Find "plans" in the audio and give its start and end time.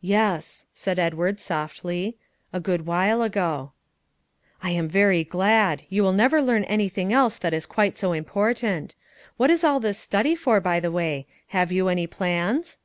12.06-12.78